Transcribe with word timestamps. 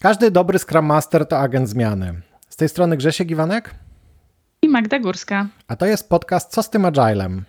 Każdy 0.00 0.30
dobry 0.30 0.58
Scrum 0.58 0.86
Master 0.86 1.26
to 1.28 1.38
agent 1.38 1.68
zmiany. 1.68 2.20
Z 2.48 2.56
tej 2.56 2.68
strony 2.68 2.96
Grzesiek 2.96 3.30
Iwanek 3.30 3.74
i 4.62 4.68
Magda 4.68 4.98
Górska. 4.98 5.46
A 5.68 5.76
to 5.76 5.86
jest 5.86 6.08
podcast 6.08 6.52
Co 6.52 6.62
z 6.62 6.70
tym 6.70 6.84
Agilem? 6.84 7.44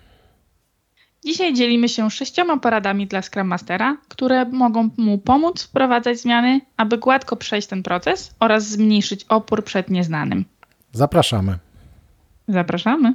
Dzisiaj 1.24 1.54
dzielimy 1.54 1.88
się 1.88 2.10
sześcioma 2.10 2.56
poradami 2.56 3.06
dla 3.06 3.22
Scrum 3.22 3.46
Mastera, 3.46 3.96
które 4.08 4.44
mogą 4.44 4.90
mu 4.96 5.18
pomóc 5.18 5.62
wprowadzać 5.62 6.20
zmiany, 6.20 6.60
aby 6.76 6.98
gładko 6.98 7.36
przejść 7.36 7.68
ten 7.68 7.82
proces 7.82 8.34
oraz 8.40 8.68
zmniejszyć 8.68 9.24
opór 9.28 9.64
przed 9.64 9.90
nieznanym. 9.90 10.44
Zapraszamy. 10.92 11.58
Zapraszamy. 12.48 13.12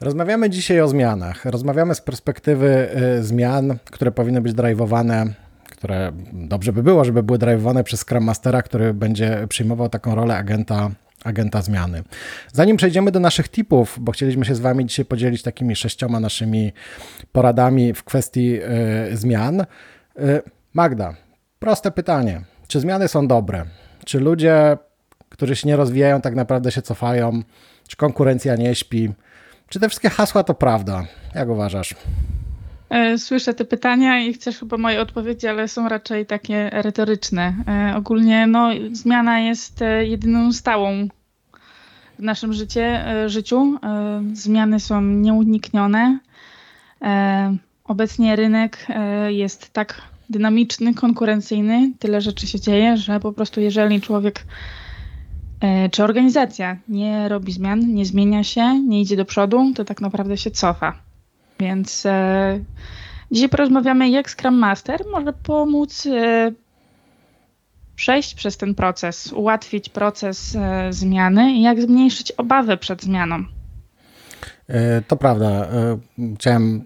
Rozmawiamy 0.00 0.50
dzisiaj 0.50 0.80
o 0.80 0.88
zmianach. 0.88 1.44
Rozmawiamy 1.44 1.94
z 1.94 2.00
perspektywy 2.00 2.88
y, 3.18 3.24
zmian, 3.24 3.78
które 3.84 4.10
powinny 4.10 4.40
być 4.40 4.52
drive'owane, 4.52 5.30
które 5.70 6.12
dobrze 6.32 6.72
by 6.72 6.82
było, 6.82 7.04
żeby 7.04 7.22
były 7.22 7.38
drive'owane 7.38 7.82
przez 7.82 8.00
Scrum 8.00 8.24
Mastera, 8.24 8.62
który 8.62 8.94
będzie 8.94 9.46
przyjmował 9.48 9.88
taką 9.88 10.14
rolę 10.14 10.36
agenta 10.36 10.90
agenta 11.24 11.62
zmiany. 11.62 12.02
Zanim 12.52 12.76
przejdziemy 12.76 13.10
do 13.10 13.20
naszych 13.20 13.48
tipów, 13.48 13.98
bo 14.00 14.12
chcieliśmy 14.12 14.44
się 14.44 14.54
z 14.54 14.60
Wami 14.60 14.86
dzisiaj 14.86 15.04
podzielić 15.04 15.42
takimi 15.42 15.76
sześcioma 15.76 16.20
naszymi 16.20 16.72
poradami 17.32 17.94
w 17.94 18.04
kwestii 18.04 18.60
y, 19.12 19.16
zmian. 19.16 19.60
Y, 19.60 19.64
Magda, 20.74 21.14
proste 21.58 21.90
pytanie. 21.90 22.40
Czy 22.68 22.80
zmiany 22.80 23.08
są 23.08 23.26
dobre? 23.26 23.64
Czy 24.04 24.20
ludzie, 24.20 24.76
którzy 25.28 25.56
się 25.56 25.68
nie 25.68 25.76
rozwijają, 25.76 26.20
tak 26.20 26.34
naprawdę 26.34 26.72
się 26.72 26.82
cofają? 26.82 27.42
Czy 27.88 27.96
konkurencja 27.96 28.56
nie 28.56 28.74
śpi? 28.74 29.12
Czy 29.70 29.80
te 29.80 29.88
wszystkie 29.88 30.10
hasła 30.10 30.44
to 30.44 30.54
prawda? 30.54 31.06
Jak 31.34 31.48
uważasz? 31.48 31.94
E, 32.88 33.18
słyszę 33.18 33.54
te 33.54 33.64
pytania 33.64 34.20
i 34.20 34.32
chcesz 34.32 34.58
chyba 34.58 34.76
moje 34.76 35.00
odpowiedzi, 35.00 35.46
ale 35.46 35.68
są 35.68 35.88
raczej 35.88 36.26
takie 36.26 36.70
retoryczne. 36.72 37.54
E, 37.68 37.96
ogólnie 37.96 38.46
no, 38.46 38.70
zmiana 38.92 39.40
jest 39.40 39.82
e, 39.82 40.06
jedyną 40.06 40.52
stałą 40.52 41.08
w 42.18 42.22
naszym 42.22 42.52
życie, 42.52 43.04
życiu. 43.26 43.78
Zmiany 44.32 44.80
są 44.80 45.02
nieuniknione. 45.02 46.18
Obecnie 47.84 48.36
rynek 48.36 48.86
jest 49.28 49.72
tak 49.72 50.02
dynamiczny, 50.30 50.94
konkurencyjny, 50.94 51.92
tyle 51.98 52.20
rzeczy 52.20 52.46
się 52.46 52.60
dzieje, 52.60 52.96
że 52.96 53.20
po 53.20 53.32
prostu 53.32 53.60
jeżeli 53.60 54.00
człowiek 54.00 54.44
czy 55.90 56.04
organizacja 56.04 56.76
nie 56.88 57.28
robi 57.28 57.52
zmian, 57.52 57.94
nie 57.94 58.06
zmienia 58.06 58.44
się, 58.44 58.80
nie 58.80 59.00
idzie 59.00 59.16
do 59.16 59.24
przodu, 59.24 59.72
to 59.74 59.84
tak 59.84 60.00
naprawdę 60.00 60.36
się 60.36 60.50
cofa. 60.50 60.94
Więc 61.60 62.06
e, 62.06 62.60
dzisiaj 63.30 63.48
porozmawiamy, 63.48 64.10
jak 64.10 64.30
Scrum 64.30 64.54
Master 64.54 65.00
może 65.12 65.32
pomóc 65.32 66.06
e, 66.06 66.52
przejść 67.96 68.34
przez 68.34 68.56
ten 68.56 68.74
proces, 68.74 69.32
ułatwić 69.32 69.88
proces 69.88 70.56
e, 70.56 70.92
zmiany 70.92 71.52
i 71.52 71.62
jak 71.62 71.82
zmniejszyć 71.82 72.32
obawę 72.32 72.76
przed 72.76 73.02
zmianą. 73.02 73.44
E, 74.68 75.02
to 75.02 75.16
prawda. 75.16 75.48
E, 75.48 75.98
chciałem 76.34 76.84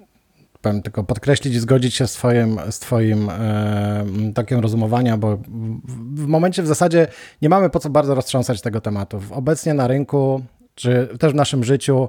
powiem, 0.65 0.83
tylko 0.83 1.05
podkreślić 1.05 1.55
i 1.55 1.61
zgodzić 1.61 1.95
się 1.95 2.07
z 2.07 2.13
Twoim, 2.13 2.61
z 2.71 2.79
twoim 2.79 3.31
e, 3.31 4.05
takim 4.35 4.61
rozumowania, 4.61 5.17
bo 5.17 5.37
w, 5.37 5.45
w 6.15 6.27
momencie 6.27 6.63
w 6.63 6.67
zasadzie 6.67 7.07
nie 7.43 7.49
mamy 7.49 7.71
po 7.71 7.81
co 7.81 7.91
bardzo 7.91 8.15
roztrząsać 8.15 8.61
tego 8.61 8.81
tematu. 8.81 9.21
Obecnie 9.31 9.75
na 9.75 9.87
rynku, 9.87 10.43
czy 10.75 11.09
też 11.19 11.33
w 11.33 11.35
naszym 11.35 11.65
życiu, 11.65 12.09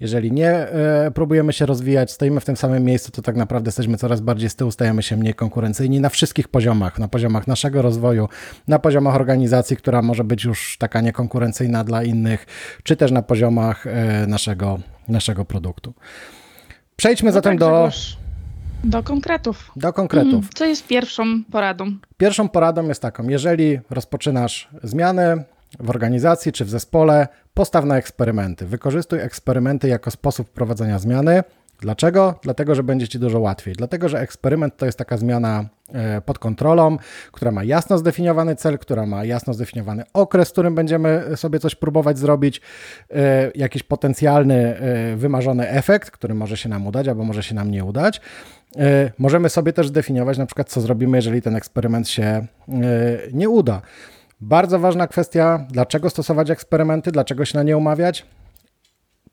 jeżeli 0.00 0.32
nie 0.32 0.50
e, 0.50 1.10
próbujemy 1.14 1.52
się 1.52 1.66
rozwijać, 1.66 2.12
stoimy 2.12 2.40
w 2.40 2.44
tym 2.44 2.56
samym 2.56 2.84
miejscu, 2.84 3.12
to 3.12 3.22
tak 3.22 3.36
naprawdę 3.36 3.68
jesteśmy 3.68 3.96
coraz 3.96 4.20
bardziej 4.20 4.50
z 4.50 4.56
tyłu, 4.56 4.70
stajemy 4.70 5.02
się 5.02 5.16
mniej 5.16 5.34
konkurencyjni 5.34 6.00
na 6.00 6.08
wszystkich 6.08 6.48
poziomach, 6.48 6.98
na 6.98 7.08
poziomach 7.08 7.46
naszego 7.46 7.82
rozwoju, 7.82 8.28
na 8.68 8.78
poziomach 8.78 9.14
organizacji, 9.14 9.76
która 9.76 10.02
może 10.02 10.24
być 10.24 10.44
już 10.44 10.76
taka 10.78 11.00
niekonkurencyjna 11.00 11.84
dla 11.84 12.02
innych, 12.02 12.46
czy 12.82 12.96
też 12.96 13.10
na 13.10 13.22
poziomach 13.22 13.86
e, 13.86 14.26
naszego, 14.26 14.78
naszego 15.08 15.44
produktu. 15.44 15.94
Przejdźmy 17.00 17.26
no 17.26 17.32
zatem 17.32 17.52
tak, 17.52 17.58
do. 17.58 17.90
Do 18.84 19.02
konkretów. 19.02 19.70
Do 19.76 19.92
konkretów. 19.92 20.32
Mm, 20.32 20.48
co 20.54 20.64
jest 20.64 20.86
pierwszą 20.86 21.44
poradą? 21.50 21.92
Pierwszą 22.16 22.48
poradą 22.48 22.88
jest 22.88 23.02
taką: 23.02 23.28
jeżeli 23.28 23.78
rozpoczynasz 23.90 24.68
zmiany 24.82 25.44
w 25.78 25.90
organizacji 25.90 26.52
czy 26.52 26.64
w 26.64 26.70
zespole, 26.70 27.28
postaw 27.54 27.84
na 27.84 27.96
eksperymenty. 27.96 28.66
Wykorzystuj 28.66 29.20
eksperymenty 29.20 29.88
jako 29.88 30.10
sposób 30.10 30.48
wprowadzenia 30.48 30.98
zmiany. 30.98 31.42
Dlaczego? 31.80 32.34
Dlatego, 32.42 32.74
że 32.74 32.82
będzie 32.82 33.08
Ci 33.08 33.18
dużo 33.18 33.40
łatwiej. 33.40 33.74
Dlatego, 33.74 34.08
że 34.08 34.20
eksperyment 34.20 34.76
to 34.76 34.86
jest 34.86 34.98
taka 34.98 35.16
zmiana 35.16 35.64
e, 35.92 36.20
pod 36.20 36.38
kontrolą, 36.38 36.96
która 37.32 37.50
ma 37.50 37.64
jasno 37.64 37.98
zdefiniowany 37.98 38.56
cel, 38.56 38.78
która 38.78 39.06
ma 39.06 39.24
jasno 39.24 39.54
zdefiniowany 39.54 40.04
okres, 40.12 40.48
w 40.48 40.52
którym 40.52 40.74
będziemy 40.74 41.24
sobie 41.36 41.58
coś 41.58 41.74
próbować 41.74 42.18
zrobić, 42.18 42.60
e, 43.10 43.50
jakiś 43.54 43.82
potencjalny, 43.82 44.76
e, 44.76 45.16
wymarzony 45.16 45.68
efekt, 45.68 46.10
który 46.10 46.34
może 46.34 46.56
się 46.56 46.68
nam 46.68 46.86
udać 46.86 47.08
albo 47.08 47.24
może 47.24 47.42
się 47.42 47.54
nam 47.54 47.70
nie 47.70 47.84
udać. 47.84 48.20
Możemy 49.18 49.48
sobie 49.48 49.72
też 49.72 49.88
zdefiniować 49.88 50.38
na 50.38 50.46
przykład, 50.46 50.68
co 50.68 50.80
zrobimy, 50.80 51.18
jeżeli 51.18 51.42
ten 51.42 51.56
eksperyment 51.56 52.08
się 52.08 52.46
nie 53.32 53.48
uda. 53.48 53.82
Bardzo 54.40 54.78
ważna 54.78 55.06
kwestia, 55.06 55.66
dlaczego 55.70 56.10
stosować 56.10 56.50
eksperymenty, 56.50 57.12
dlaczego 57.12 57.44
się 57.44 57.58
na 57.58 57.62
nie 57.62 57.76
umawiać 57.76 58.26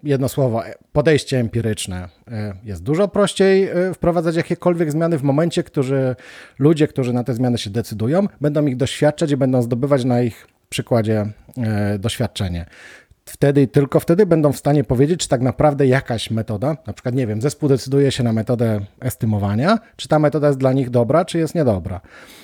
jedno 0.04 0.30
słowo, 0.30 0.64
podejście 0.92 1.40
empiryczne. 1.40 2.10
E, 2.32 2.54
jest 2.64 2.84
dużo 2.84 3.08
prościej 3.08 3.64
e, 3.64 3.94
wprowadzać 3.94 4.36
jakiekolwiek 4.36 4.92
zmiany 4.92 5.18
w 5.18 5.24
momencie, 5.24 5.64
którzy 5.64 6.16
ludzie, 6.60 6.88
którzy 6.88 7.14
na 7.14 7.24
te 7.24 7.34
zmiany 7.34 7.58
się 7.58 7.70
decydują, 7.70 8.28
będą 8.42 8.66
ich 8.66 8.78
doświadczać 8.78 9.32
i 9.32 9.38
będą 9.38 9.62
zdobywać 9.62 10.06
na 10.06 10.22
ich 10.22 10.48
przykładzie 10.70 11.26
e, 11.58 12.00
doświadczenie. 12.00 12.66
Wtedy 13.26 13.62
i 13.62 13.68
tylko 13.68 14.00
wtedy 14.00 14.26
będą 14.26 14.52
w 14.52 14.58
stanie 14.58 14.84
powiedzieć, 14.84 15.20
czy 15.20 15.28
tak 15.28 15.42
naprawdę 15.42 15.88
jakaś 15.88 16.32
metoda, 16.32 16.78
na 16.88 16.94
przykład, 16.94 17.16
nie 17.16 17.28
wiem, 17.28 17.42
zespół 17.42 17.70
decyduje 17.70 18.12
się 18.12 18.24
na 18.24 18.34
metodę 18.34 18.80
estymowania, 19.00 19.80
czy 19.96 20.08
ta 20.08 20.20
metoda 20.20 20.48
jest 20.48 20.60
dla 20.60 20.74
nich 20.74 20.90
dobra, 20.90 21.26
czy 21.26 21.38
jest 21.38 21.56
niedobra. 21.56 22.02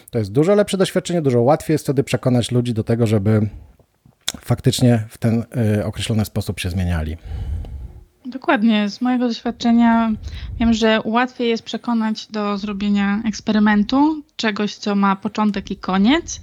To 0.09 0.19
jest 0.19 0.31
dużo 0.31 0.56
lepsze 0.56 0.78
doświadczenie, 0.78 1.22
dużo 1.22 1.42
łatwiej 1.42 1.74
jest 1.74 1.84
wtedy 1.84 2.03
przekonać 2.03 2.52
ludzi 2.52 2.74
do 2.74 2.84
tego, 2.84 3.08
żeby 3.08 3.47
faktycznie 4.41 5.03
w 5.09 5.17
ten 5.17 5.44
y, 5.79 5.85
określony 5.85 6.25
sposób 6.25 6.59
się 6.59 6.69
zmieniali. 6.69 7.17
Dokładnie. 8.25 8.89
Z 8.89 9.01
mojego 9.01 9.27
doświadczenia 9.27 10.11
wiem, 10.59 10.73
że 10.73 11.01
łatwiej 11.03 11.49
jest 11.49 11.63
przekonać 11.63 12.27
do 12.27 12.57
zrobienia 12.57 13.21
eksperymentu, 13.25 14.23
czegoś, 14.35 14.75
co 14.75 14.95
ma 14.95 15.16
początek 15.16 15.71
i 15.71 15.77
koniec, 15.77 16.41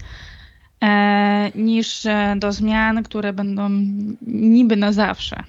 e, 0.82 1.50
niż 1.54 2.06
do 2.36 2.52
zmian, 2.52 3.02
które 3.02 3.32
będą 3.32 3.68
niby 4.26 4.76
na 4.76 4.92
zawsze. 4.92 5.42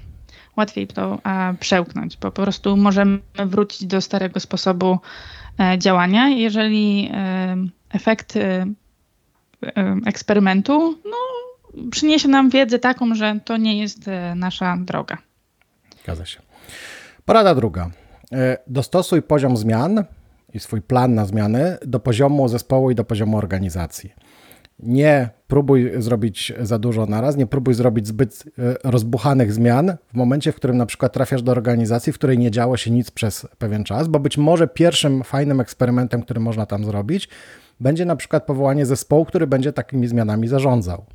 Łatwiej 0.57 0.87
to 0.87 1.19
e, 1.25 1.55
przełknąć, 1.59 2.17
bo 2.17 2.31
po 2.31 2.41
prostu 2.41 2.77
możemy 2.77 3.19
wrócić 3.45 3.85
do 3.87 4.01
starego 4.01 4.39
sposobu 4.39 4.99
e, 5.59 5.77
działania. 5.77 6.29
Jeżeli 6.29 7.09
e, 7.13 7.57
efekt 7.93 8.35
e, 8.35 8.65
e, 9.65 9.95
eksperymentu 10.05 10.99
no, 11.05 11.17
przyniesie 11.91 12.27
nam 12.27 12.49
wiedzę 12.49 12.79
taką, 12.79 13.15
że 13.15 13.39
to 13.45 13.57
nie 13.57 13.79
jest 13.79 14.07
e, 14.07 14.35
nasza 14.35 14.77
droga. 14.81 15.17
Zgadza 16.03 16.25
się. 16.25 16.41
Porada 17.25 17.55
druga. 17.55 17.89
E, 18.31 18.57
dostosuj 18.67 19.21
poziom 19.21 19.57
zmian 19.57 20.03
i 20.53 20.59
swój 20.59 20.81
plan 20.81 21.13
na 21.13 21.25
zmiany 21.25 21.77
do 21.85 21.99
poziomu 21.99 22.47
zespołu 22.47 22.91
i 22.91 22.95
do 22.95 23.03
poziomu 23.03 23.37
organizacji. 23.37 24.13
Nie 24.79 25.29
próbuj 25.47 25.91
zrobić 25.97 26.53
za 26.59 26.79
dużo 26.79 27.05
naraz, 27.05 27.37
nie 27.37 27.47
próbuj 27.47 27.73
zrobić 27.73 28.07
zbyt 28.07 28.43
e, 28.59 28.91
rozbuchanych 28.91 29.53
zmian 29.53 29.97
w 30.13 30.13
momencie, 30.13 30.51
w 30.51 30.55
którym 30.55 30.77
na 30.77 30.85
przykład 30.85 31.13
trafiasz 31.13 31.41
do 31.41 31.51
organizacji, 31.51 32.13
w 32.13 32.15
której 32.15 32.37
nie 32.37 32.51
działo 32.51 32.77
się 32.77 32.91
nic 32.91 33.11
przez 33.11 33.47
pewien 33.57 33.83
czas, 33.83 34.07
bo 34.07 34.19
być 34.19 34.37
może 34.37 34.67
pierwszym 34.67 35.23
fajnym 35.23 35.59
eksperymentem, 35.59 36.21
który 36.21 36.39
można 36.39 36.65
tam 36.65 36.85
zrobić, 36.85 37.29
będzie 37.79 38.05
na 38.05 38.15
przykład 38.15 38.45
powołanie 38.45 38.85
zespołu, 38.85 39.25
który 39.25 39.47
będzie 39.47 39.73
takimi 39.73 40.07
zmianami 40.07 40.47
zarządzał. 40.47 41.05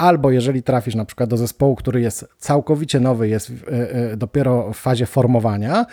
Albo 0.00 0.30
jeżeli 0.30 0.62
trafisz 0.62 0.94
na 0.94 1.04
przykład 1.04 1.30
do 1.30 1.36
zespołu, 1.36 1.76
który 1.76 2.00
jest 2.00 2.28
całkowicie 2.38 3.00
nowy, 3.00 3.28
jest 3.28 3.50
e, 3.50 3.90
e, 4.12 4.16
dopiero 4.16 4.72
w 4.72 4.76
fazie 4.76 5.06
formowania, 5.06 5.86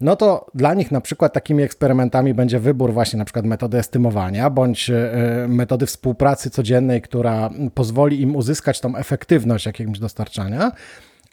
no 0.00 0.16
to 0.16 0.46
dla 0.54 0.74
nich 0.74 0.90
na 0.90 1.00
przykład 1.00 1.32
takimi 1.32 1.62
eksperymentami 1.62 2.34
będzie 2.34 2.60
wybór 2.60 2.92
właśnie 2.92 3.18
na 3.18 3.24
przykład 3.24 3.46
metody 3.46 3.78
estymowania 3.78 4.50
bądź 4.50 4.90
e, 4.90 5.46
metody 5.48 5.86
współpracy 5.86 6.50
codziennej, 6.50 7.02
która 7.02 7.50
pozwoli 7.74 8.22
im 8.22 8.36
uzyskać 8.36 8.80
tą 8.80 8.96
efektywność 8.96 9.66
jakiegoś 9.66 9.98
dostarczania. 9.98 10.72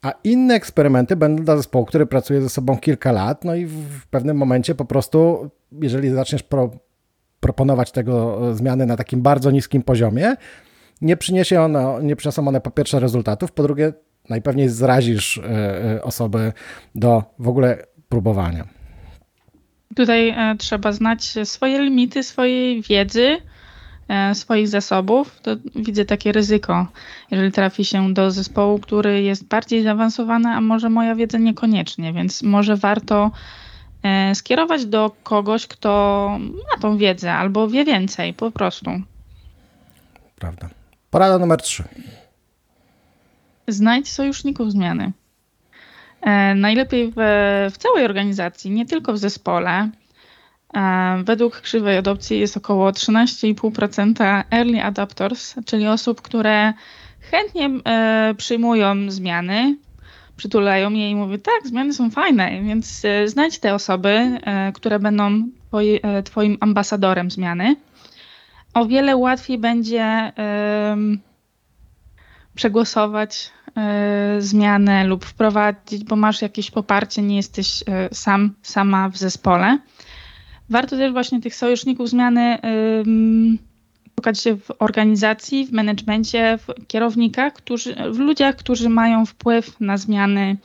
A 0.01 0.13
inne 0.23 0.53
eksperymenty 0.53 1.15
będą 1.15 1.43
dla 1.43 1.57
zespołu, 1.57 1.85
który 1.85 2.05
pracuje 2.05 2.41
ze 2.41 2.49
sobą 2.49 2.77
kilka 2.77 3.11
lat, 3.11 3.43
no 3.43 3.55
i 3.55 3.65
w 3.65 4.07
pewnym 4.09 4.37
momencie 4.37 4.75
po 4.75 4.85
prostu, 4.85 5.49
jeżeli 5.71 6.09
zaczniesz 6.09 6.43
pro, 6.43 6.71
proponować 7.39 7.91
tego 7.91 8.39
zmiany 8.55 8.85
na 8.85 8.97
takim 8.97 9.21
bardzo 9.21 9.51
niskim 9.51 9.83
poziomie, 9.83 10.35
nie 11.01 11.17
przyniesie 11.17 11.61
ono, 11.61 12.01
nie 12.01 12.15
przyniosą 12.15 12.47
one 12.47 12.61
po 12.61 12.71
pierwsze 12.71 12.99
rezultatów, 12.99 13.51
po 13.51 13.63
drugie 13.63 13.93
najpewniej 14.29 14.69
zrazisz 14.69 15.41
osoby 16.03 16.53
do 16.95 17.23
w 17.39 17.47
ogóle 17.47 17.85
próbowania. 18.09 18.67
Tutaj 19.95 20.35
trzeba 20.57 20.91
znać 20.91 21.35
swoje 21.43 21.81
limity, 21.81 22.23
swojej 22.23 22.81
wiedzy, 22.81 23.37
E, 24.07 24.35
swoich 24.35 24.67
zasobów, 24.67 25.39
to 25.41 25.51
widzę 25.75 26.05
takie 26.05 26.31
ryzyko, 26.31 26.87
jeżeli 27.31 27.51
trafi 27.51 27.85
się 27.85 28.13
do 28.13 28.31
zespołu, 28.31 28.79
który 28.79 29.21
jest 29.21 29.47
bardziej 29.47 29.83
zaawansowany, 29.83 30.49
a 30.49 30.61
może 30.61 30.89
moja 30.89 31.15
wiedza 31.15 31.37
niekoniecznie, 31.37 32.13
więc 32.13 32.43
może 32.43 32.75
warto 32.75 33.31
e, 34.03 34.35
skierować 34.35 34.85
do 34.85 35.11
kogoś, 35.23 35.67
kto 35.67 35.89
ma 36.39 36.81
tą 36.81 36.97
wiedzę 36.97 37.33
albo 37.33 37.67
wie 37.67 37.85
więcej 37.85 38.33
po 38.33 38.51
prostu. 38.51 38.91
Prawda. 40.35 40.69
Porada 41.17 41.37
numer 41.37 41.61
trzy. 41.61 41.83
Znajdź 43.67 44.09
sojuszników 44.09 44.71
zmiany. 44.71 45.11
E, 46.21 46.55
najlepiej 46.55 47.13
w, 47.15 47.15
w 47.73 47.77
całej 47.77 48.05
organizacji, 48.05 48.71
nie 48.71 48.85
tylko 48.85 49.13
w 49.13 49.17
zespole, 49.17 49.89
E, 50.73 51.23
według 51.23 51.61
krzywej 51.61 51.97
adopcji 51.97 52.39
jest 52.39 52.57
około 52.57 52.91
13,5% 52.91 54.43
early 54.51 54.83
adopters, 54.83 55.55
czyli 55.65 55.87
osób, 55.87 56.21
które 56.21 56.73
chętnie 57.31 57.69
e, 57.85 58.33
przyjmują 58.37 59.11
zmiany, 59.11 59.77
przytulają 60.35 60.91
je 60.91 61.09
i 61.09 61.15
mówią, 61.15 61.37
tak, 61.37 61.67
zmiany 61.67 61.93
są 61.93 62.09
fajne, 62.11 62.61
więc 62.63 63.03
znajdź 63.25 63.59
te 63.59 63.73
osoby, 63.73 64.39
które 64.73 64.99
będą 64.99 65.43
twoim 66.23 66.57
ambasadorem 66.59 67.31
zmiany. 67.31 67.75
O 68.77 68.85
wiele 68.85 69.17
łatwiej 69.17 69.57
będzie 69.57 70.31
przegłosować 72.55 73.51
zmianę 74.39 75.03
lub 75.03 75.25
wprowadzić, 75.25 76.03
bo 76.03 76.15
masz 76.15 76.41
jakieś 76.41 76.71
poparcie, 76.71 77.21
nie 77.21 77.35
jesteś 77.35 77.83
sam, 78.11 78.53
sama 78.61 79.09
w 79.09 79.17
zespole. 79.17 79.79
Warto 80.69 80.97
też 80.97 81.11
właśnie 81.11 81.41
tych 81.41 81.55
sojuszników 81.55 82.09
zmiany 82.09 82.57
szukać 84.15 84.43
w 84.65 84.71
organizacji, 84.79 85.65
w 85.65 85.71
menedżmencie, 85.71 86.57
w 86.57 86.87
kierownikach, 86.87 87.53
którzy, 87.53 87.95
w 88.11 88.19
ludziach, 88.19 88.55
którzy 88.55 88.89
mają 88.89 89.25
wpływ 89.25 89.79
na 89.79 89.97
zmiany, 89.97 90.57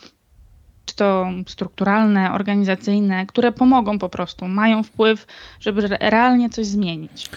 czy 0.86 0.96
to 0.96 1.26
strukturalne, 1.46 2.32
organizacyjne, 2.32 3.26
które 3.26 3.52
pomogą 3.52 3.98
po 3.98 4.08
prostu, 4.08 4.48
mają 4.48 4.82
wpływ, 4.82 5.26
żeby 5.60 5.88
realnie 6.00 6.50
coś 6.50 6.66
zmienić. 6.66 7.30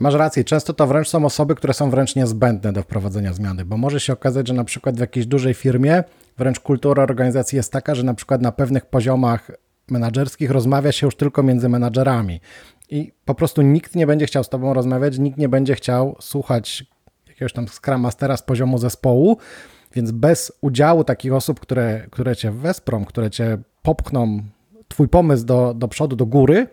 Masz 0.00 0.14
rację, 0.14 0.44
często 0.44 0.72
to 0.72 0.86
wręcz 0.86 1.08
są 1.08 1.24
osoby, 1.24 1.54
które 1.54 1.74
są 1.74 1.90
wręcz 1.90 2.16
niezbędne 2.16 2.72
do 2.72 2.82
wprowadzenia 2.82 3.32
zmiany, 3.32 3.64
bo 3.64 3.76
może 3.76 4.00
się 4.00 4.12
okazać, 4.12 4.48
że 4.48 4.54
na 4.54 4.64
przykład 4.64 4.96
w 4.96 5.00
jakiejś 5.00 5.26
dużej 5.26 5.54
firmie 5.54 6.04
wręcz 6.38 6.60
kultura 6.60 7.02
organizacji 7.02 7.56
jest 7.56 7.72
taka, 7.72 7.94
że 7.94 8.02
na 8.02 8.14
przykład 8.14 8.42
na 8.42 8.52
pewnych 8.52 8.86
poziomach 8.86 9.50
menadżerskich 9.90 10.50
rozmawia 10.50 10.92
się 10.92 11.06
już 11.06 11.16
tylko 11.16 11.42
między 11.42 11.68
menadżerami. 11.68 12.40
I 12.90 13.12
po 13.24 13.34
prostu 13.34 13.62
nikt 13.62 13.94
nie 13.94 14.06
będzie 14.06 14.26
chciał 14.26 14.44
z 14.44 14.48
tobą 14.48 14.74
rozmawiać, 14.74 15.18
nikt 15.18 15.38
nie 15.38 15.48
będzie 15.48 15.74
chciał 15.74 16.16
słuchać 16.20 16.84
jakiegoś 17.28 17.52
tam 17.52 17.68
Scrum 17.68 18.00
Mastera 18.00 18.36
z 18.36 18.42
poziomu 18.42 18.78
zespołu, 18.78 19.36
więc 19.94 20.10
bez 20.10 20.52
udziału 20.60 21.04
takich 21.04 21.32
osób, 21.32 21.60
które, 21.60 22.06
które 22.10 22.36
cię 22.36 22.50
wesprą, 22.50 23.04
które 23.04 23.30
cię 23.30 23.58
popchną, 23.82 24.42
twój 24.88 25.08
pomysł 25.08 25.44
do, 25.44 25.74
do 25.74 25.88
przodu, 25.88 26.16
do 26.16 26.26
góry, 26.26 26.66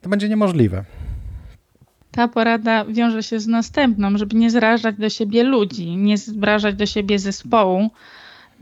to 0.00 0.08
będzie 0.08 0.28
niemożliwe. 0.28 0.84
Ta 2.10 2.28
porada 2.28 2.84
wiąże 2.84 3.22
się 3.22 3.40
z 3.40 3.46
następną, 3.46 4.18
żeby 4.18 4.36
nie 4.36 4.50
zrażać 4.50 4.96
do 4.96 5.10
siebie 5.10 5.42
ludzi, 5.42 5.96
nie 5.96 6.18
zrażać 6.18 6.74
do 6.74 6.86
siebie 6.86 7.18
zespołu, 7.18 7.90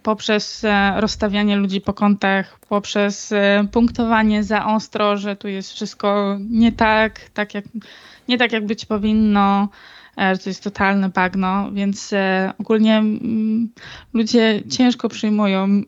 poprzez 0.04 0.64
e, 0.64 1.00
rozstawianie 1.00 1.56
ludzi 1.56 1.80
po 1.80 1.92
kątach, 1.92 2.58
poprzez 2.68 3.32
e, 3.32 3.66
punktowanie 3.72 4.44
za 4.44 4.66
ostro, 4.66 5.16
że 5.16 5.36
tu 5.36 5.48
jest 5.48 5.72
wszystko 5.72 6.38
nie 6.50 6.72
tak, 6.72 7.20
tak 7.34 7.54
jak, 7.54 7.64
nie 8.28 8.38
tak 8.38 8.52
jak 8.52 8.66
być 8.66 8.84
powinno, 8.84 9.68
e, 10.18 10.34
że 10.34 10.40
to 10.40 10.50
jest 10.50 10.64
totalne 10.64 11.08
bagno, 11.08 11.72
więc 11.72 12.14
ogólnie 12.58 12.96
mm, 12.96 13.68
ludzie 14.14 14.62
ciężko 14.70 15.08
przyjmują 15.08 15.82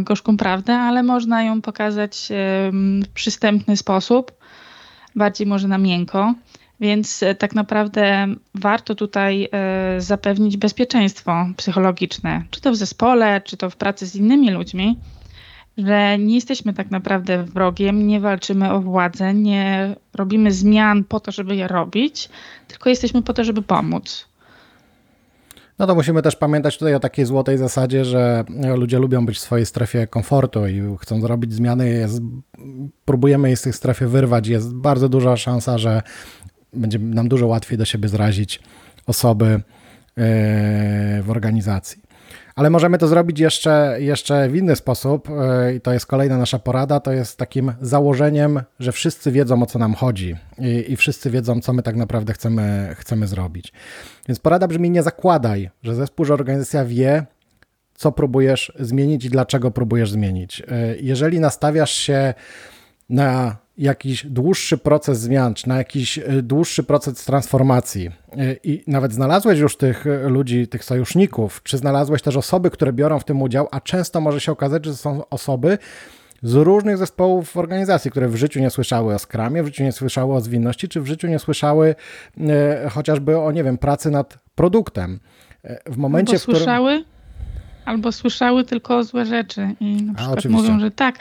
gorzką 0.00 0.36
prawdę, 0.36 0.74
ale 0.74 1.02
można 1.02 1.42
ją 1.42 1.62
pokazać 1.62 2.28
w 2.30 3.08
przystępny 3.14 3.76
sposób, 3.76 4.32
bardziej 5.16 5.46
może 5.46 5.68
na 5.68 5.78
miękko. 5.78 6.34
Więc 6.80 7.22
e, 7.22 7.34
tak 7.34 7.54
naprawdę 7.54 8.26
warto 8.54 8.94
tutaj 8.94 9.48
e, 9.52 10.00
zapewnić 10.00 10.56
bezpieczeństwo 10.56 11.46
psychologiczne, 11.56 12.44
czy 12.50 12.60
to 12.60 12.72
w 12.72 12.76
zespole, 12.76 13.40
czy 13.40 13.56
to 13.56 13.70
w 13.70 13.76
pracy 13.76 14.06
z 14.06 14.16
innymi 14.16 14.50
ludźmi, 14.50 14.98
że 15.78 16.18
nie 16.18 16.34
jesteśmy 16.34 16.72
tak 16.72 16.90
naprawdę 16.90 17.44
wrogiem, 17.44 18.06
nie 18.06 18.20
walczymy 18.20 18.72
o 18.72 18.80
władzę, 18.80 19.34
nie 19.34 19.96
robimy 20.14 20.52
zmian 20.52 21.04
po 21.04 21.20
to, 21.20 21.32
żeby 21.32 21.56
je 21.56 21.68
robić, 21.68 22.28
tylko 22.68 22.90
jesteśmy 22.90 23.22
po 23.22 23.32
to, 23.32 23.44
żeby 23.44 23.62
pomóc. 23.62 24.28
No 25.78 25.86
to 25.86 25.94
musimy 25.94 26.22
też 26.22 26.36
pamiętać 26.36 26.78
tutaj 26.78 26.94
o 26.94 27.00
takiej 27.00 27.24
złotej 27.24 27.58
zasadzie, 27.58 28.04
że 28.04 28.44
ludzie 28.76 28.98
lubią 28.98 29.26
być 29.26 29.36
w 29.36 29.40
swojej 29.40 29.66
strefie 29.66 30.06
komfortu 30.06 30.66
i 30.66 30.82
chcą 31.00 31.20
zrobić 31.20 31.52
zmiany. 31.52 31.88
Jest, 31.88 32.22
próbujemy 33.04 33.50
je 33.50 33.56
z 33.56 33.62
tej 33.62 33.72
strefy 33.72 34.08
wyrwać. 34.08 34.46
Jest 34.46 34.74
bardzo 34.74 35.08
duża 35.08 35.36
szansa, 35.36 35.78
że 35.78 36.02
będzie 36.74 36.98
nam 36.98 37.28
dużo 37.28 37.46
łatwiej 37.46 37.78
do 37.78 37.84
siebie 37.84 38.08
zrazić 38.08 38.60
osoby 39.06 39.46
e, 39.46 39.60
w 41.22 41.26
organizacji. 41.28 42.04
Ale 42.54 42.70
możemy 42.70 42.98
to 42.98 43.08
zrobić 43.08 43.40
jeszcze, 43.40 43.96
jeszcze 43.98 44.48
w 44.48 44.56
inny 44.56 44.76
sposób 44.76 45.28
e, 45.30 45.74
i 45.74 45.80
to 45.80 45.92
jest 45.92 46.06
kolejna 46.06 46.38
nasza 46.38 46.58
porada, 46.58 47.00
to 47.00 47.12
jest 47.12 47.38
takim 47.38 47.72
założeniem, 47.80 48.60
że 48.80 48.92
wszyscy 48.92 49.32
wiedzą 49.32 49.62
o 49.62 49.66
co 49.66 49.78
nam 49.78 49.94
chodzi 49.94 50.36
i, 50.58 50.92
i 50.92 50.96
wszyscy 50.96 51.30
wiedzą, 51.30 51.60
co 51.60 51.72
my 51.72 51.82
tak 51.82 51.96
naprawdę 51.96 52.32
chcemy, 52.32 52.94
chcemy 52.98 53.26
zrobić. 53.26 53.72
Więc 54.28 54.38
porada 54.38 54.68
brzmi, 54.68 54.90
nie 54.90 55.02
zakładaj, 55.02 55.70
że 55.82 55.94
zespół, 55.94 56.24
że 56.24 56.34
organizacja 56.34 56.84
wie, 56.84 57.26
co 57.94 58.12
próbujesz 58.12 58.72
zmienić 58.80 59.24
i 59.24 59.30
dlaczego 59.30 59.70
próbujesz 59.70 60.10
zmienić. 60.10 60.62
E, 60.68 60.96
jeżeli 61.00 61.40
nastawiasz 61.40 61.94
się 61.94 62.34
na 63.08 63.56
jakiś 63.78 64.26
dłuższy 64.26 64.78
proces 64.78 65.20
zmian, 65.20 65.54
czy 65.54 65.68
na 65.68 65.78
jakiś 65.78 66.18
e, 66.18 66.22
dłuższy 66.42 66.82
proces 66.82 67.24
transformacji 67.24 68.06
e, 68.06 68.56
i 68.64 68.84
nawet 68.86 69.12
znalazłeś 69.12 69.58
już 69.58 69.76
tych 69.76 70.06
e, 70.06 70.28
ludzi, 70.28 70.68
tych 70.68 70.84
sojuszników, 70.84 71.62
czy 71.62 71.78
znalazłeś 71.78 72.22
też 72.22 72.36
osoby, 72.36 72.70
które 72.70 72.92
biorą 72.92 73.18
w 73.18 73.24
tym 73.24 73.42
udział, 73.42 73.68
a 73.70 73.80
często 73.80 74.20
może 74.20 74.40
się 74.40 74.52
okazać, 74.52 74.84
że 74.84 74.96
są 74.96 75.28
osoby 75.28 75.78
z 76.42 76.54
różnych 76.54 76.98
zespołów 76.98 77.56
organizacji, 77.56 78.10
które 78.10 78.28
w 78.28 78.36
życiu 78.36 78.60
nie 78.60 78.70
słyszały 78.70 79.14
o 79.14 79.18
skramie, 79.18 79.62
w 79.62 79.66
życiu 79.66 79.82
nie 79.82 79.92
słyszały 79.92 80.34
o 80.34 80.40
zwinności, 80.40 80.88
czy 80.88 81.00
w 81.00 81.06
życiu 81.06 81.26
nie 81.26 81.38
słyszały 81.38 81.94
chociażby 82.90 83.38
o, 83.38 83.52
nie 83.52 83.64
wiem, 83.64 83.78
pracy 83.78 84.10
nad 84.10 84.38
produktem. 84.54 85.20
W 85.86 85.96
momencie, 85.96 86.32
albo 86.32 86.38
w 86.38 86.42
którym... 86.42 86.58
słyszały, 86.58 87.04
albo 87.84 88.12
słyszały 88.12 88.64
tylko 88.64 89.04
złe 89.04 89.26
rzeczy 89.26 89.68
i 89.80 90.02
na 90.02 90.14
przykład 90.14 90.44
mówią, 90.44 90.80
że 90.80 90.90
tak, 90.90 91.18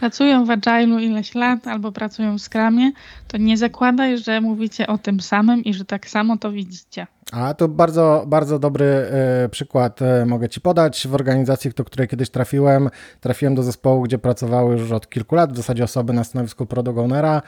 pracują 0.00 0.44
w 0.44 0.48
Agile'u 0.48 1.00
ileś 1.00 1.34
lat 1.34 1.66
albo 1.66 1.92
pracują 1.92 2.38
w 2.38 2.42
Scrumie, 2.42 2.92
to 3.28 3.36
nie 3.36 3.56
zakładaj, 3.56 4.18
że 4.18 4.40
mówicie 4.40 4.86
o 4.86 4.98
tym 4.98 5.20
samym 5.20 5.64
i 5.64 5.74
że 5.74 5.84
tak 5.84 6.08
samo 6.08 6.36
to 6.36 6.52
widzicie. 6.52 7.06
A 7.32 7.54
to 7.54 7.68
bardzo, 7.68 8.24
bardzo 8.26 8.58
dobry 8.58 8.84
e, 8.84 9.48
przykład 9.48 10.02
e, 10.02 10.26
mogę 10.26 10.48
Ci 10.48 10.60
podać. 10.60 11.06
W 11.08 11.14
organizacji, 11.14 11.70
do 11.70 11.84
której 11.84 12.08
kiedyś 12.08 12.30
trafiłem, 12.30 12.90
trafiłem 13.20 13.54
do 13.54 13.62
zespołu, 13.62 14.02
gdzie 14.02 14.18
pracowały 14.18 14.78
już 14.78 14.92
od 14.92 15.08
kilku 15.08 15.34
lat 15.34 15.52
w 15.52 15.56
zasadzie 15.56 15.84
osoby 15.84 16.12
na 16.12 16.24
stanowisku 16.24 16.66
product 16.66 16.98
ownera 16.98 17.42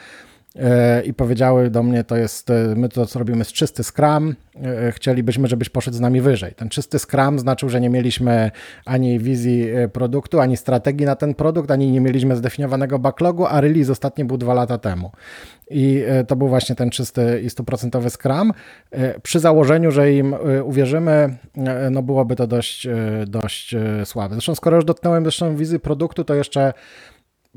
i 1.05 1.13
powiedziały 1.13 1.69
do 1.69 1.83
mnie, 1.83 2.03
to 2.03 2.15
jest, 2.15 2.49
e, 2.49 2.73
my 2.75 2.89
to 2.89 3.05
co 3.05 3.19
robimy 3.19 3.39
jest 3.39 3.51
czysty 3.51 3.83
Scrum, 3.83 4.35
e, 4.55 4.91
chcielibyśmy, 4.91 5.47
żebyś 5.47 5.69
poszedł 5.69 5.97
z 5.97 5.99
nami 5.99 6.21
wyżej. 6.21 6.53
Ten 6.53 6.69
czysty 6.69 6.99
Scrum 6.99 7.39
znaczył, 7.39 7.69
że 7.69 7.81
nie 7.81 7.89
mieliśmy 7.89 8.51
ani 8.85 9.19
wizji 9.19 9.67
produktu, 9.93 10.39
ani 10.39 10.57
strategii 10.57 11.05
na 11.05 11.15
ten 11.15 11.33
produkt, 11.33 11.71
ani 11.71 11.91
nie 11.91 12.01
mieliśmy 12.01 12.35
zdefiniowanego 12.35 12.99
backlogu, 12.99 13.45
a 13.45 13.61
release 13.61 13.89
ostatni 13.89 14.25
był 14.25 14.37
dwa 14.37 14.53
lata 14.53 14.77
temu. 14.77 15.11
I 15.69 16.03
to 16.27 16.35
był 16.35 16.47
właśnie 16.47 16.75
ten 16.75 16.89
czysty 16.89 17.41
i 17.45 17.49
stuprocentowy 17.49 18.09
Scrum. 18.09 18.53
Przy 19.23 19.39
założeniu, 19.39 19.91
że 19.91 20.13
im 20.13 20.35
uwierzymy, 20.63 21.37
no 21.91 22.03
byłoby 22.03 22.35
to 22.35 22.47
dość, 22.47 22.87
dość 23.27 23.75
słabe. 24.05 24.35
Zresztą 24.35 24.55
skoro 24.55 24.75
już 24.75 24.85
dotknąłem 24.85 25.23
zresztą 25.23 25.55
wizji 25.55 25.79
produktu, 25.79 26.23
to 26.23 26.35
jeszcze 26.35 26.73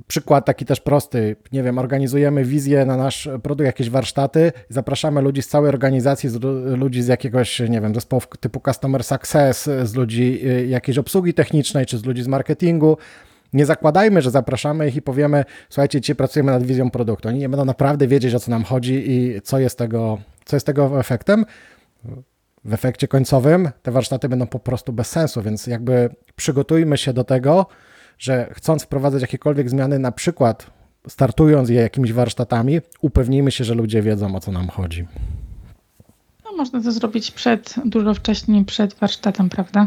przykład 0.07 0.45
taki 0.45 0.65
też 0.65 0.81
prosty, 0.81 1.37
nie 1.53 1.63
wiem, 1.63 1.79
organizujemy 1.79 2.45
wizję 2.45 2.85
na 2.85 2.97
nasz 2.97 3.29
produkt, 3.43 3.67
jakieś 3.67 3.91
warsztaty, 3.91 4.53
zapraszamy 4.69 5.23
ludzi 5.23 5.43
z 5.43 5.49
całej 5.49 5.69
organizacji, 5.69 6.29
z 6.29 6.43
ludzi 6.79 7.03
z 7.03 7.07
jakiegoś, 7.07 7.61
nie 7.61 7.81
wiem, 7.81 7.95
zespołów 7.95 8.29
typu 8.41 8.61
Customer 8.65 9.05
Success, 9.05 9.71
z 9.83 9.95
ludzi 9.95 10.41
y, 10.47 10.67
jakiejś 10.67 10.99
obsługi 10.99 11.35
technicznej, 11.35 11.87
czy 11.87 11.99
z 11.99 12.05
ludzi 12.05 12.23
z 12.23 12.29
marketingu. 12.29 12.97
Nie 13.53 13.67
zakładajmy, 13.67 14.23
że 14.23 14.31
zapraszamy 14.31 14.89
ich 14.89 14.97
i 14.97 15.03
powiemy, 15.03 15.45
słuchajcie, 15.69 16.01
dzisiaj 16.01 16.17
pracujemy 16.17 16.53
nad 16.53 16.63
wizją 16.63 16.91
produktu. 16.91 17.29
Oni 17.29 17.39
nie 17.39 17.49
będą 17.49 17.65
naprawdę 17.65 18.07
wiedzieć, 18.07 18.35
o 18.35 18.41
co 18.41 18.51
nam 18.51 18.65
chodzi 18.65 19.11
i 19.11 19.41
co 19.41 19.59
jest 19.59 19.79
tego, 19.79 20.19
co 20.45 20.57
jest 20.57 20.67
tego 20.67 21.01
efektem. 21.01 21.45
w 22.65 22.75
efekcie 22.75 23.09
końcowym 23.09 23.71
te 23.83 23.91
warsztaty 23.91 24.29
będą 24.29 24.47
po 24.47 24.59
prostu 24.59 24.93
bez 24.93 25.11
sensu, 25.11 25.43
więc 25.43 25.67
jakby 25.67 26.11
przygotujmy 26.37 26.99
się 26.99 27.13
do 27.13 27.25
tego, 27.25 27.67
że 28.19 28.51
chcąc 28.53 28.83
wprowadzać 28.83 29.23
jakiekolwiek 29.23 29.71
zmiany, 29.71 29.99
na 29.99 30.13
przykład 30.13 30.71
startując 31.09 31.69
je 31.69 31.81
jakimiś 31.81 32.13
warsztatami, 32.13 32.81
upewnijmy 33.01 33.51
się, 33.51 33.65
że 33.65 33.75
ludzie 33.75 34.03
wiedzą 34.03 34.37
o 34.37 34.41
co 34.41 34.53
nam 34.53 34.69
chodzi. 34.69 35.07
No, 36.45 36.53
można 36.57 36.83
to 36.83 36.93
zrobić 36.93 37.31
przed, 37.31 37.75
dużo 37.85 38.15
wcześniej 38.15 38.65
przed 38.65 38.95
warsztatem, 38.95 39.49
prawda? 39.49 39.87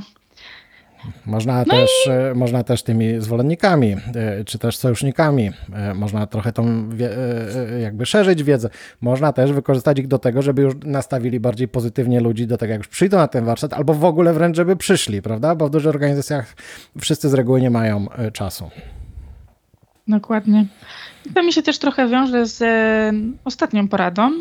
Można, 1.25 1.60
no 1.60 1.65
też, 1.65 1.91
i... 2.07 2.10
E, 2.10 2.33
można 2.36 2.63
też 2.63 2.83
tymi 2.83 3.22
zwolennikami, 3.22 3.95
e, 4.15 4.43
czy 4.45 4.60
też 4.60 4.77
sojusznikami, 4.77 5.51
e, 5.74 5.93
można 5.93 6.27
trochę 6.27 6.51
tą 6.51 6.89
jakby 7.81 8.05
szerzyć 8.05 8.43
wiedzę. 8.43 8.69
Można 9.01 9.33
też 9.33 9.51
wykorzystać 9.51 10.00
ich 10.00 10.07
do 10.07 10.19
tego, 10.19 10.41
żeby 10.41 10.62
już 10.62 10.74
nastawili 10.83 11.39
bardziej 11.39 11.67
pozytywnie 11.67 12.19
ludzi 12.19 12.48
do 12.48 12.57
tego, 12.57 12.72
jak 12.72 12.79
już 12.79 12.88
przyjdą 12.88 13.17
na 13.17 13.27
ten 13.27 13.45
warsztat, 13.45 13.74
albo 13.74 13.93
w 13.93 14.05
ogóle 14.05 14.33
wręcz, 14.33 14.55
żeby 14.55 14.75
przyszli, 14.75 15.22
prawda? 15.22 15.55
Bo 15.55 15.67
w 15.67 15.69
dużych 15.69 15.89
organizacjach 15.89 16.55
wszyscy 17.00 17.29
z 17.29 17.33
reguły 17.33 17.62
nie 17.62 17.69
mają 17.69 18.07
czasu. 18.33 18.69
Dokładnie. 20.07 20.65
To 21.36 21.43
mi 21.43 21.53
się 21.53 21.62
też 21.62 21.79
trochę 21.79 22.07
wiąże 22.07 22.45
z 22.45 22.63
ostatnią 23.45 23.88
poradą. 23.88 24.31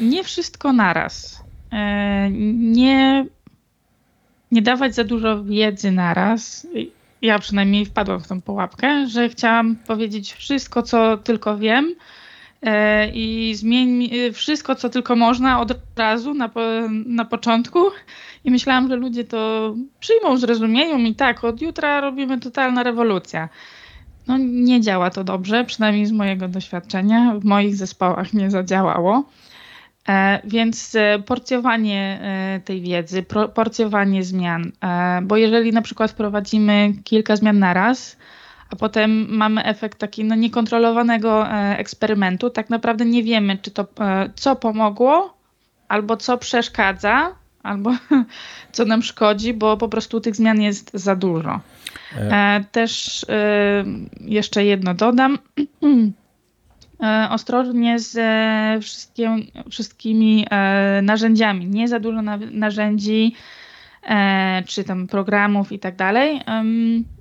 Nie 0.00 0.24
wszystko 0.24 0.72
naraz. 0.72 1.42
Nie 2.54 3.26
nie 4.52 4.62
dawać 4.62 4.94
za 4.94 5.04
dużo 5.04 5.44
wiedzy 5.44 5.90
naraz. 5.90 6.66
Ja 7.22 7.38
przynajmniej 7.38 7.86
wpadłam 7.86 8.20
w 8.20 8.28
tą 8.28 8.42
pułapkę, 8.42 9.06
że 9.06 9.28
chciałam 9.28 9.76
powiedzieć 9.76 10.32
wszystko, 10.32 10.82
co 10.82 11.16
tylko 11.16 11.58
wiem 11.58 11.94
e, 12.62 13.08
i 13.10 13.54
zmień 13.54 14.10
wszystko, 14.32 14.74
co 14.74 14.88
tylko 14.88 15.16
można 15.16 15.60
od 15.60 15.72
razu 15.96 16.34
na, 16.34 16.50
na 17.06 17.24
początku. 17.24 17.78
I 18.44 18.50
myślałam, 18.50 18.88
że 18.88 18.96
ludzie 18.96 19.24
to 19.24 19.74
przyjmą, 20.00 20.36
zrozumieją 20.36 20.98
i 20.98 21.14
tak, 21.14 21.44
od 21.44 21.62
jutra 21.62 22.00
robimy 22.00 22.40
totalna 22.40 22.82
rewolucja. 22.82 23.48
No 24.26 24.38
nie 24.38 24.80
działa 24.80 25.10
to 25.10 25.24
dobrze, 25.24 25.64
przynajmniej 25.64 26.06
z 26.06 26.12
mojego 26.12 26.48
doświadczenia. 26.48 27.34
W 27.34 27.44
moich 27.44 27.76
zespołach 27.76 28.32
nie 28.32 28.50
zadziałało. 28.50 29.24
E, 30.08 30.40
więc 30.44 30.94
e, 30.94 31.18
porcjowanie 31.26 32.20
e, 32.22 32.60
tej 32.64 32.80
wiedzy, 32.80 33.24
porcjowanie 33.54 34.22
zmian, 34.22 34.72
bo 35.22 35.36
jeżeli 35.36 35.72
na 35.72 35.82
przykład 35.82 36.10
wprowadzimy 36.10 36.92
kilka 37.04 37.36
zmian 37.36 37.58
na 37.58 37.74
raz, 37.74 38.16
a 38.70 38.76
potem 38.76 39.36
mamy 39.36 39.64
efekt 39.64 39.98
taki 39.98 40.24
no, 40.24 40.34
niekontrolowanego 40.34 41.48
eksperymentu, 41.50 42.50
tak 42.50 42.70
naprawdę 42.70 43.04
nie 43.04 43.22
wiemy, 43.22 43.58
czy 43.62 43.70
to 43.70 43.86
co 44.34 44.56
pomogło, 44.56 45.34
albo 45.88 46.16
co 46.16 46.38
przeszkadza, 46.38 47.34
albo 47.62 47.90
co 48.72 48.84
nam 48.84 49.02
szkodzi, 49.02 49.54
bo 49.54 49.76
po 49.76 49.88
prostu 49.88 50.20
tych 50.20 50.36
zmian 50.36 50.60
jest 50.60 50.90
za 50.94 51.16
dużo. 51.16 51.60
Też 52.72 53.26
jeszcze 54.20 54.64
jedno 54.64 54.94
dodam. 54.94 55.38
E, 57.02 57.28
ostrożnie 57.30 57.98
z 57.98 58.16
e, 58.16 58.80
wszystkimi 59.70 60.46
e, 60.50 61.00
narzędziami. 61.02 61.66
Nie 61.66 61.88
za 61.88 62.00
dużo 62.00 62.22
narzędzi 62.50 63.34
czy 64.66 64.84
tam 64.84 65.06
programów 65.06 65.72
i 65.72 65.78
tak 65.78 65.96
dalej, 65.96 66.40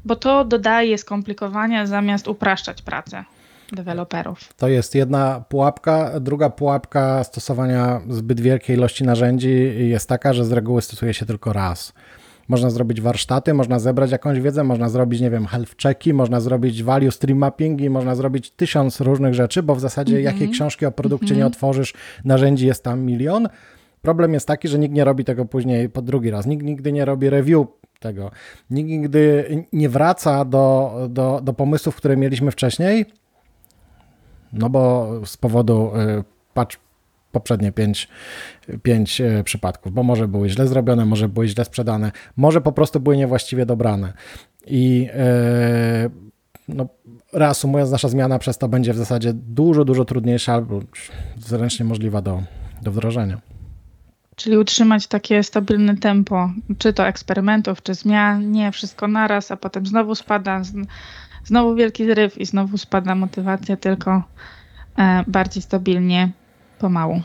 bo 0.05 0.15
to 0.15 0.46
dodaje 0.46 0.98
skomplikowania 0.98 1.86
zamiast 1.86 2.27
upraszczać 2.27 2.81
pracę 2.81 3.24
deweloperów. 3.72 4.53
To 4.53 4.67
jest 4.67 4.96
jedna 4.96 5.43
pułapka. 5.50 6.19
Druga 6.19 6.50
pułapka 6.50 7.24
stosowania 7.24 8.01
zbyt 8.10 8.39
wielkiej 8.39 8.75
ilości 8.75 9.03
narzędzi 9.03 9.74
jest 9.77 10.10
taka, 10.10 10.34
że 10.34 10.46
z 10.46 10.51
reguły 10.51 10.81
stosuje 10.81 11.13
się 11.13 11.25
tylko 11.25 11.53
raz. 11.53 11.93
Można 12.48 12.70
zrobić 12.70 13.01
warsztaty, 13.01 13.54
można 13.54 13.80
zebrać 13.80 14.12
jakąś 14.12 14.39
wiedzę, 14.39 14.63
można 14.63 14.89
zrobić, 14.89 15.22
nie 15.22 15.30
wiem, 15.30 15.46
health 15.46 15.75
checki, 15.84 16.13
można 16.13 16.39
zrobić 16.39 16.84
value 16.84 17.12
stream 17.12 17.38
mappingi, 17.38 17.89
można 17.89 18.16
zrobić 18.16 18.51
tysiąc 18.51 19.01
różnych 19.01 19.34
rzeczy, 19.34 19.63
bo 19.63 19.75
w 19.75 19.80
zasadzie 19.80 20.13
mm 20.13 20.24
-hmm. 20.24 20.34
jakiej 20.34 20.50
książki 20.50 20.86
o 20.86 20.92
produkcie 20.92 21.25
mm 21.25 21.36
-hmm. 21.36 21.38
nie 21.38 21.46
mhm. 21.46 21.54
otworzysz, 21.54 21.94
narzędzi 22.25 22.68
jest 22.68 22.84
tam 22.84 23.01
milion. 23.01 23.48
Problem 24.01 24.34
jest 24.34 24.48
taki, 24.48 24.68
że 24.68 24.80
nikt 24.80 24.96
nie 24.96 25.04
robi 25.04 25.25
tego 25.25 25.46
później 25.46 25.89
po 25.89 26.01
drugi 26.01 26.32
raz. 26.32 26.46
Nikt 26.46 26.66
nigdy 26.66 26.92
nie 26.92 27.06
robi 27.06 27.30
review 27.30 27.68
tego. 28.00 28.32
Nikt 28.70 28.89
nigdy 28.89 29.46
nie 29.74 29.89
wraca 29.89 30.46
do, 30.46 30.94
do, 31.10 31.42
do 31.44 31.54
pomysłów, 31.54 31.96
które 31.96 32.18
mieliśmy 32.18 32.51
wcześniej, 32.51 33.06
no 34.54 34.70
bo 34.70 35.12
z 35.25 35.38
powodu 35.38 35.92
y, 36.20 36.24
patch 36.54 36.87
poprzednie 37.31 37.72
pięć, 37.72 38.07
pięć 38.84 39.22
e, 39.22 39.43
przypadków, 39.43 39.93
bo 39.93 40.03
może 40.03 40.27
były 40.27 40.50
źle 40.50 40.67
zrobione, 40.67 41.05
może 41.05 41.29
były 41.29 41.48
źle 41.48 41.65
sprzedane, 41.65 42.12
może 42.38 42.62
po 42.62 42.72
prostu 42.72 43.00
były 43.00 43.17
niewłaściwie 43.17 43.65
dobrane. 43.65 44.13
I 44.67 45.10
e, 45.13 46.10
no, 46.67 46.88
reasumując, 47.34 47.91
nasza 47.91 48.10
zmiana 48.10 48.39
przez 48.39 48.57
to 48.57 48.67
będzie 48.67 48.93
w 48.93 48.98
zasadzie 48.98 49.34
dużo, 49.34 49.86
dużo 49.86 50.05
trudniejsza 50.05 50.53
albo 50.53 50.79
zręcznie 51.38 51.86
możliwa 51.86 52.22
do, 52.22 52.43
do 52.81 52.91
wdrożenia. 52.91 53.41
Czyli 54.36 54.57
utrzymać 54.57 55.07
takie 55.07 55.43
stabilne 55.43 55.98
tempo, 55.98 56.50
czy 56.77 56.93
to 56.93 57.07
eksperymentów, 57.07 57.84
czy 57.84 57.93
zmian, 57.93 58.51
nie 58.51 58.72
wszystko 58.72 59.07
naraz, 59.07 59.51
a 59.51 59.57
potem 59.57 59.86
znowu 59.86 60.15
spada, 60.15 60.62
znowu 61.43 61.75
wielki 61.75 62.05
zryw 62.05 62.38
i 62.38 62.46
znowu 62.46 62.77
spada 62.77 63.15
motywacja, 63.15 63.77
tylko 63.77 64.24
e, 64.98 65.24
bardziej 65.27 65.63
stabilnie 65.63 66.31
pomału. 66.77 67.22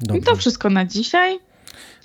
Dobrze. 0.00 0.18
I 0.18 0.22
to 0.22 0.36
wszystko 0.36 0.70
na 0.70 0.84
dzisiaj. 0.84 1.38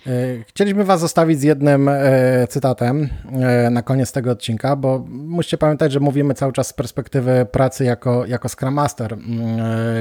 E, 0.08 0.44
chcieliśmy 0.48 0.84
Was 0.84 1.00
zostawić 1.00 1.40
z 1.40 1.44
jednym 1.44 1.90
e, 1.90 2.48
cytatem 2.50 3.10
e, 3.32 3.70
na 3.70 3.82
koniec 3.82 4.12
tego 4.12 4.32
odcinka, 4.32 4.76
bo 4.76 5.06
musicie 5.10 5.58
pamiętać, 5.58 5.92
że 5.92 6.00
mówimy 6.00 6.34
cały 6.34 6.54
czas 6.54 6.68
z 6.68 6.74
perspektywy 6.74 7.46
pracy 7.52 7.84
jako, 7.84 8.26
jako 8.26 8.50
Scrum 8.50 8.74
Master, 8.74 9.18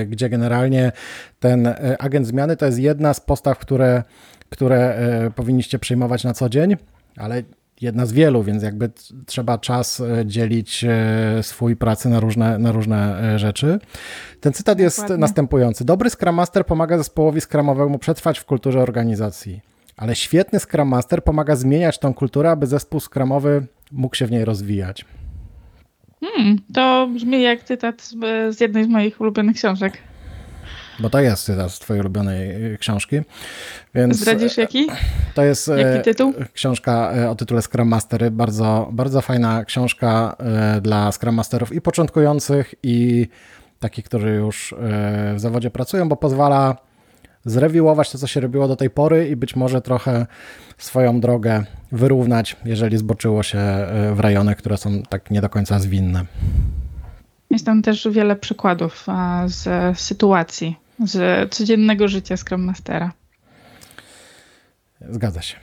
gdzie 0.07 0.29
generalnie 0.29 0.93
ten 1.41 1.75
agent 1.99 2.27
zmiany 2.27 2.57
to 2.57 2.67
jest 2.67 2.79
jedna 2.79 3.15
z 3.15 3.21
postaw, 3.21 3.59
które, 3.59 4.03
które 4.51 4.99
powinniście 5.35 5.79
przyjmować 5.79 6.25
na 6.25 6.35
co 6.35 6.49
dzień, 6.49 6.77
ale 7.17 7.43
jedna 7.81 8.07
z 8.07 8.13
wielu, 8.13 8.43
więc 8.43 8.63
jakby 8.63 8.91
trzeba 9.27 9.59
czas 9.59 10.01
e, 10.01 10.27
dzielić 10.27 10.85
e, 10.85 11.43
swój 11.43 11.77
pracy 11.77 12.09
na 12.09 12.21
różne, 12.21 12.59
na 12.59 12.73
różne 12.73 13.23
e, 13.35 13.39
rzeczy. 13.39 13.79
Ten 14.41 14.53
cytat 14.53 14.79
Dokładnie. 14.79 14.85
jest 14.85 15.09
następujący. 15.19 15.85
Dobry 15.85 16.11
Scrum 16.11 16.35
Master 16.35 16.67
pomaga 16.67 16.99
zespołowi 16.99 17.41
skramowemu 17.41 17.99
przetrwać 17.99 18.39
w 18.39 18.45
kulturze 18.45 18.81
organizacji, 18.81 19.61
ale 19.97 20.15
świetny 20.15 20.61
Scrum 20.61 20.89
Master 20.89 21.25
pomaga 21.25 21.57
zmieniać 21.57 21.99
tą 21.99 22.15
kulturę, 22.15 22.51
aby 22.51 22.67
zespół 22.67 23.01
skramowy 23.01 23.67
mógł 23.93 24.17
się 24.17 24.27
w 24.27 24.31
niej 24.31 24.45
rozwijać. 24.45 25.05
Hmm, 26.21 26.59
to 26.75 27.09
brzmi 27.15 27.43
jak 27.43 27.65
cytat 27.65 28.03
z, 28.03 28.15
z 28.57 28.61
jednej 28.61 28.85
z 28.85 28.89
moich 28.89 29.21
ulubionych 29.21 29.57
książek. 29.57 30.10
Bo 31.01 31.11
to 31.11 31.21
jest 31.21 31.45
cytat 31.45 31.73
z 31.73 31.79
twojej 31.79 32.01
ulubionej 32.01 32.73
y, 32.73 32.79
książki. 32.79 33.21
Więc 33.95 34.17
Zdradzisz 34.17 34.57
jaki? 34.57 34.87
To 35.35 35.43
jest 35.43 35.69
y, 35.69 35.81
jaki 35.81 36.05
tytuł? 36.05 36.35
książka 36.53 37.13
y, 37.17 37.29
o 37.29 37.35
tytule 37.35 37.63
Scrum 37.63 37.89
Mastery. 37.89 38.31
Bardzo, 38.31 38.89
bardzo 38.93 39.21
fajna 39.21 39.65
książka 39.65 40.37
dla 40.83 41.13
Scrum 41.13 41.35
Masterów 41.35 41.73
i 41.73 41.81
początkujących 41.81 42.75
i 42.83 43.29
takich, 43.81 44.05
którzy 44.05 44.31
już 44.31 44.75
w 45.35 45.41
zawodzie 45.41 45.71
pracują, 45.71 46.09
bo 46.09 46.17
pozwala 46.17 46.77
zrewiłować 47.45 48.11
to, 48.11 48.19
co 48.19 48.27
się 48.27 48.41
robiło 48.41 48.69
do 48.69 48.77
tej 48.77 48.91
pory 48.91 49.29
i 49.29 49.37
być 49.37 49.57
może 49.57 49.81
trochę 49.81 50.27
swoją 50.79 51.21
drogę 51.21 51.65
wyrównać, 51.93 52.57
jeżeli 52.65 52.99
zboczyło 52.99 53.43
się 53.43 53.59
w 54.15 54.21
rejony, 54.21 54.55
które 54.55 54.77
są 54.77 55.03
tak 55.03 55.31
nie 55.31 55.41
do 55.41 55.49
końca 55.49 55.79
zwinne. 55.79 56.25
Jest 57.51 57.67
tam 57.67 57.83
też 57.83 58.09
wiele 58.11 58.37
przykładów 58.37 59.07
z 59.47 59.99
sytuacji 59.99 60.77
z 61.05 61.51
codziennego 61.55 62.09
życia 62.09 62.37
Scrum 62.37 62.65
Mastera. 62.65 63.13
Zgadza 65.11 65.43
się. 65.43 65.57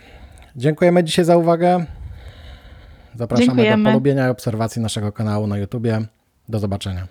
Dziękujemy 0.56 1.04
dzisiaj 1.04 1.26
za 1.26 1.38
uwagę. 1.38 1.86
Zapraszamy 3.16 3.48
Dziękujemy. 3.48 3.84
do 3.84 3.90
polubienia 3.90 4.28
i 4.28 4.30
obserwacji 4.30 4.82
naszego 4.82 5.12
kanału 5.12 5.48
na 5.48 5.58
YouTubie. 5.58 6.02
Do 6.50 6.60
zobaczenia. 6.60 7.08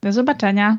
Do 0.00 0.12
zobaczenia. 0.12 0.78